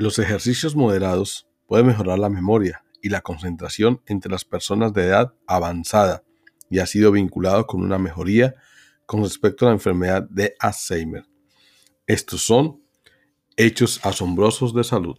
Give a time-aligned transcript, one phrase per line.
[0.00, 5.34] Los ejercicios moderados pueden mejorar la memoria y la concentración entre las personas de edad
[5.48, 6.22] avanzada
[6.70, 8.54] y ha sido vinculado con una mejoría
[9.06, 11.26] con respecto a la enfermedad de Alzheimer.
[12.06, 12.80] Estos son
[13.56, 15.16] hechos asombrosos de salud.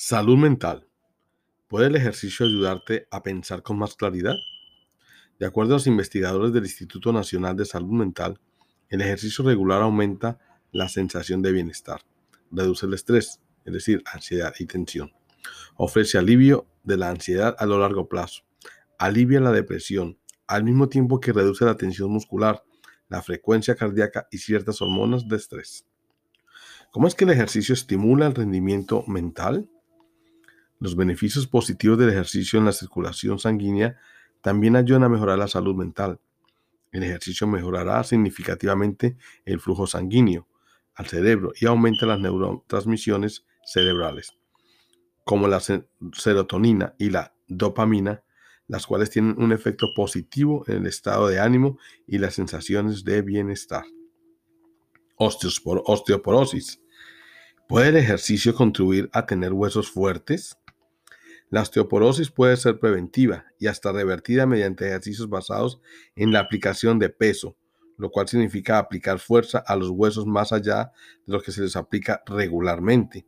[0.00, 0.86] Salud mental.
[1.66, 4.36] ¿Puede el ejercicio ayudarte a pensar con más claridad?
[5.40, 8.38] De acuerdo a los investigadores del Instituto Nacional de Salud Mental,
[8.90, 10.38] el ejercicio regular aumenta
[10.70, 12.02] la sensación de bienestar,
[12.52, 15.10] reduce el estrés, es decir, ansiedad y tensión,
[15.74, 18.44] ofrece alivio de la ansiedad a lo largo plazo,
[19.00, 22.62] alivia la depresión, al mismo tiempo que reduce la tensión muscular,
[23.08, 25.88] la frecuencia cardíaca y ciertas hormonas de estrés.
[26.92, 29.68] ¿Cómo es que el ejercicio estimula el rendimiento mental?
[30.80, 33.96] Los beneficios positivos del ejercicio en la circulación sanguínea
[34.40, 36.20] también ayudan a mejorar la salud mental.
[36.92, 40.46] El ejercicio mejorará significativamente el flujo sanguíneo
[40.94, 44.32] al cerebro y aumenta las neurotransmisiones cerebrales,
[45.24, 48.22] como la serotonina y la dopamina,
[48.66, 53.22] las cuales tienen un efecto positivo en el estado de ánimo y las sensaciones de
[53.22, 53.84] bienestar.
[55.16, 56.80] Osteoporosis.
[57.68, 60.56] ¿Puede el ejercicio contribuir a tener huesos fuertes?
[61.50, 65.80] La osteoporosis puede ser preventiva y hasta revertida mediante ejercicios basados
[66.14, 67.56] en la aplicación de peso,
[67.96, 70.92] lo cual significa aplicar fuerza a los huesos más allá
[71.26, 73.26] de lo que se les aplica regularmente.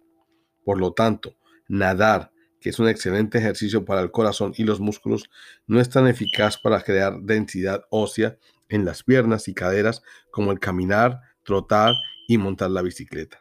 [0.64, 5.30] Por lo tanto, nadar, que es un excelente ejercicio para el corazón y los músculos,
[5.66, 8.36] no es tan eficaz para crear densidad ósea
[8.68, 11.94] en las piernas y caderas como el caminar, trotar
[12.28, 13.40] y montar la bicicleta.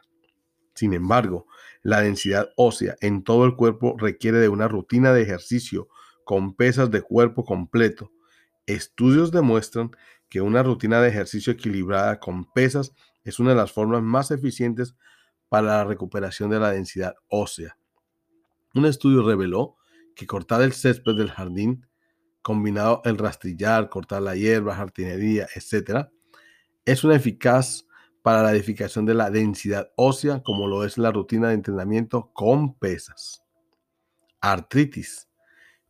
[0.74, 1.46] Sin embargo,
[1.82, 5.88] la densidad ósea en todo el cuerpo requiere de una rutina de ejercicio
[6.24, 8.12] con pesas de cuerpo completo.
[8.66, 9.90] Estudios demuestran
[10.28, 12.92] que una rutina de ejercicio equilibrada con pesas
[13.24, 14.94] es una de las formas más eficientes
[15.48, 17.76] para la recuperación de la densidad ósea.
[18.74, 19.76] Un estudio reveló
[20.14, 21.86] que cortar el césped del jardín,
[22.42, 26.08] combinado el rastrillar, cortar la hierba, jardinería, etc.,
[26.84, 27.86] es una eficaz
[28.22, 32.74] para la edificación de la densidad ósea, como lo es la rutina de entrenamiento con
[32.74, 33.44] pesas.
[34.40, 35.28] Artritis.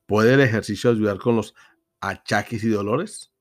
[0.06, 1.54] ¿Puede el ejercicio ayudar con los
[2.00, 3.32] achaques y dolores?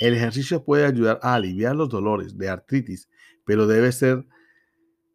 [0.00, 3.08] El ejercicio puede ayudar a aliviar los dolores de artritis,
[3.44, 4.26] pero debe ser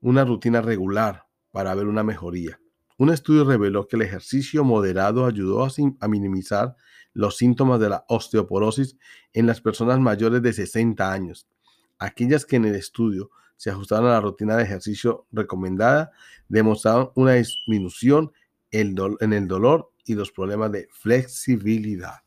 [0.01, 2.59] una rutina regular para ver una mejoría.
[2.97, 5.69] Un estudio reveló que el ejercicio moderado ayudó a,
[6.00, 6.75] a, minimizar
[7.13, 8.97] los síntomas de la osteoporosis
[9.34, 11.47] en las personas mayores de 60 años
[12.03, 16.12] aquellas que en el estudio se ajustaron a la rutina de ejercicio recomendada
[16.50, 18.31] demostraron una disminución
[18.72, 22.22] en el dolor y los problemas de flexibilidad.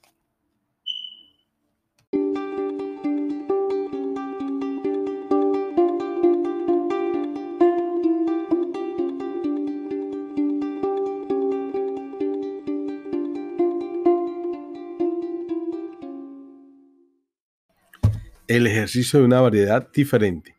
[18.48, 20.56] El ejercicio de una variedad diferente.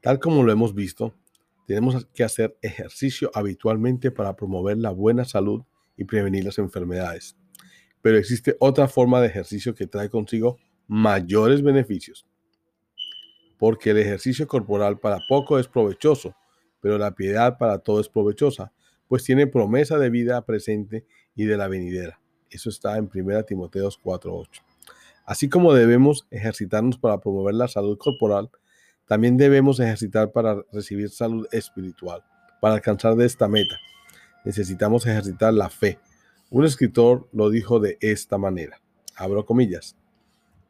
[0.00, 1.14] Tal como lo hemos visto,
[1.66, 5.62] tenemos que hacer ejercicio habitualmente para promover la buena salud
[5.96, 7.36] y prevenir las enfermedades.
[8.02, 10.58] Pero existe otra forma de ejercicio que trae consigo
[10.88, 12.26] mayores beneficios.
[13.58, 16.34] Porque el ejercicio corporal para poco es provechoso,
[16.80, 18.72] pero la piedad para todo es provechosa,
[19.08, 22.20] pues tiene promesa de vida presente y de la venidera.
[22.50, 24.62] Eso está en 1 Timoteos 4:8.
[25.26, 28.48] Así como debemos ejercitarnos para promover la salud corporal,
[29.06, 32.22] también debemos ejercitar para recibir salud espiritual.
[32.60, 33.76] Para alcanzar de esta meta,
[34.44, 35.98] necesitamos ejercitar la fe.
[36.48, 38.80] Un escritor lo dijo de esta manera,
[39.16, 39.96] abro comillas,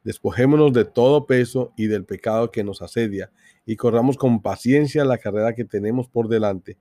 [0.03, 3.29] despojémonos de todo peso y del pecado que nos asedia
[3.63, 6.77] y corramos con paciencia la carrera que tenemos por delante,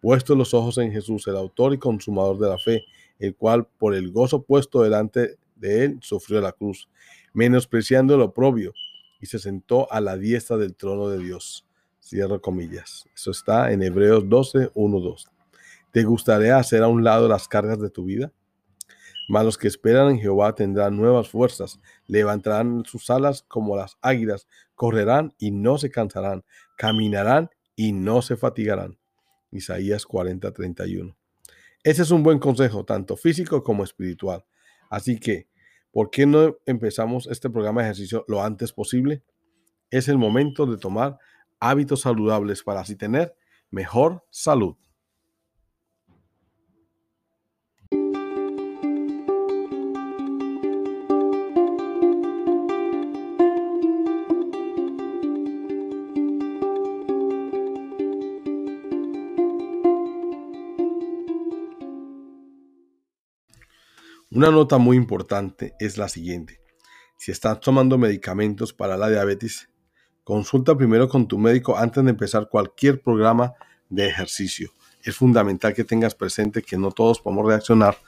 [0.00, 2.82] puestos los ojos en Jesús, el autor y consumador de la fe,
[3.20, 6.88] el cual por el gozo puesto delante de él sufrió la cruz,
[7.32, 8.72] menospreciando lo propio,
[9.20, 11.66] y se sentó a la diestra del trono de Dios.
[12.02, 13.04] Cierro comillas.
[13.14, 15.28] Eso está en Hebreos 12, 1, 2.
[15.92, 18.32] ¿Te gustaría hacer a un lado las cargas de tu vida?
[19.28, 24.48] Mas los que esperan en Jehová tendrán nuevas fuerzas, levantarán sus alas como las águilas,
[24.74, 26.44] correrán y no se cansarán,
[26.76, 28.98] caminarán y no se fatigarán.
[29.52, 31.16] Isaías 40, 31.
[31.82, 34.44] Ese es un buen consejo, tanto físico como espiritual.
[34.90, 35.46] Así que
[35.92, 39.22] ¿Por qué no empezamos este programa de ejercicio lo antes posible?
[39.90, 41.18] Es el momento de tomar
[41.58, 43.34] hábitos saludables para así tener
[43.70, 44.76] mejor salud.
[64.40, 66.62] Una nota muy importante es la siguiente.
[67.18, 69.68] Si estás tomando medicamentos para la diabetes,
[70.24, 73.52] consulta primero con tu médico antes de empezar cualquier programa
[73.90, 74.70] de ejercicio.
[75.02, 77.98] Es fundamental que tengas presente que no todos podemos reaccionar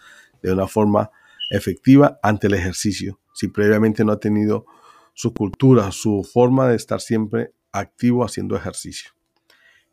[0.43, 1.11] de una forma
[1.51, 4.65] efectiva ante el ejercicio si previamente no ha tenido
[5.13, 9.11] su cultura, su forma de estar siempre activo haciendo ejercicio.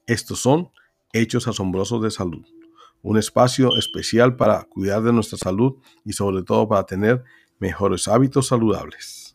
[0.07, 0.69] Estos son
[1.11, 2.45] hechos asombrosos de salud
[3.01, 7.23] un espacio especial para cuidar de nuestra salud y sobre todo para tener
[7.59, 9.28] mejores hábitos saludables.